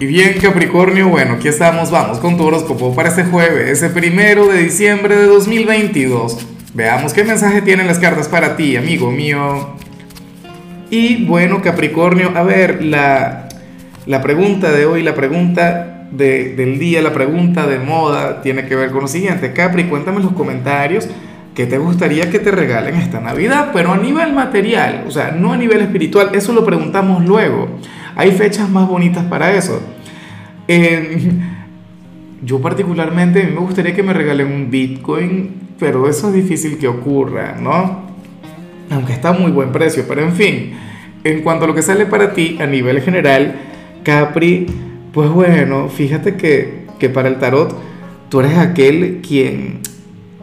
[0.00, 4.46] Y bien Capricornio, bueno, aquí estamos, vamos con tu horóscopo para este jueves, ese primero
[4.46, 6.46] de diciembre de 2022.
[6.72, 9.70] Veamos qué mensaje tienen las cartas para ti, amigo mío.
[10.88, 13.48] Y bueno Capricornio, a ver, la,
[14.06, 18.76] la pregunta de hoy, la pregunta de, del día, la pregunta de moda tiene que
[18.76, 19.52] ver con lo siguiente.
[19.52, 21.08] Capri, cuéntame en los comentarios
[21.56, 25.54] qué te gustaría que te regalen esta Navidad, pero a nivel material, o sea, no
[25.54, 27.80] a nivel espiritual, eso lo preguntamos luego.
[28.18, 29.80] Hay fechas más bonitas para eso.
[32.42, 37.54] yo particularmente, me gustaría que me regalen un Bitcoin, pero eso es difícil que ocurra,
[37.60, 38.08] ¿no?
[38.90, 40.72] Aunque está a muy buen precio, pero en fin,
[41.22, 43.54] en cuanto a lo que sale para ti a nivel general,
[44.02, 44.66] Capri,
[45.12, 47.72] pues bueno, fíjate que, que para el tarot
[48.28, 49.78] tú eres aquel quien,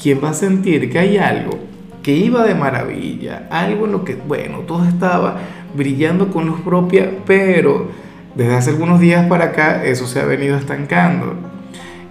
[0.00, 1.58] quien va a sentir que hay algo
[2.06, 5.38] que iba de maravilla, algo en lo que, bueno, todo estaba
[5.74, 7.88] brillando con luz propia, pero
[8.36, 11.34] desde hace algunos días para acá eso se ha venido estancando.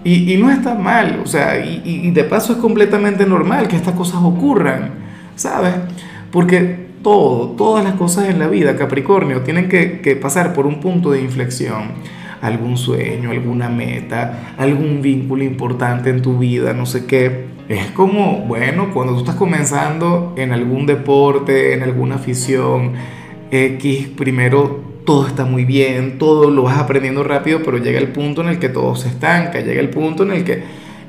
[0.04, 3.76] Y, y no está mal, o sea, y, y, de paso es completamente normal que
[3.76, 4.90] estas cosas ocurran,
[5.34, 5.72] ¿sabes?
[6.30, 10.78] Porque todo, todas las cosas en la vida, Capricornio, tienen que, que pasar por un
[10.78, 11.92] punto de inflexión.
[12.42, 17.46] Algún sueño, alguna meta, algún vínculo importante en tu vida, no sé qué.
[17.68, 22.92] Es como, bueno, cuando tú estás comenzando en algún deporte, en alguna afición,
[23.50, 28.42] X, primero todo está muy bien, todo lo vas aprendiendo rápido, pero llega el punto
[28.42, 30.62] en el que todo se estanca, llega el punto en el que,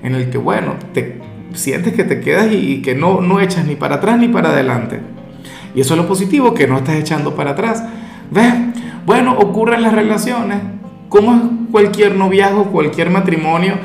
[0.03, 1.17] en el que bueno, te
[1.53, 4.99] sientes que te quedas y, que no, no echas ni para atrás ni para adelante.
[5.75, 7.83] Y eso es lo positivo, que no estás echando para atrás.
[8.31, 8.53] ¿Ves?
[9.05, 10.59] Bueno, ocurren las relaciones.
[11.09, 13.75] Como cualquier noviazgo, cualquier matrimonio,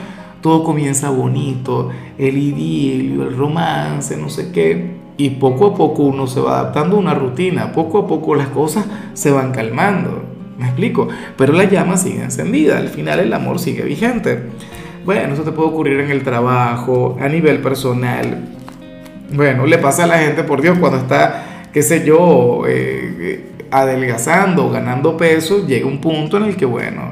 [0.41, 6.27] todo comienza bonito, el idilio, el romance, no sé qué y poco a poco uno
[6.27, 10.25] se va adaptando a una rutina, poco a poco las cosas se van calmando.
[10.59, 11.09] ¿Me explico?
[11.37, 14.41] Pero la llama sigue encendida, al final el amor sigue vigente.
[15.05, 18.48] Bueno, eso te puede ocurrir en el trabajo, a nivel personal.
[19.33, 23.51] Bueno, le pasa a la gente, por Dios, cuando está, qué sé yo, eh, eh,
[23.70, 27.11] adelgazando, ganando peso, llega un punto en el que, bueno,